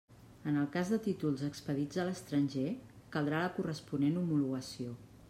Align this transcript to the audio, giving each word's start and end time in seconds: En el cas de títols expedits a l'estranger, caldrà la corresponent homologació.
En 0.51 0.55
el 0.59 0.63
cas 0.75 0.89
de 0.93 0.97
títols 1.07 1.43
expedits 1.49 2.01
a 2.03 2.05
l'estranger, 2.07 2.65
caldrà 3.17 3.45
la 3.45 3.55
corresponent 3.59 4.21
homologació. 4.23 4.99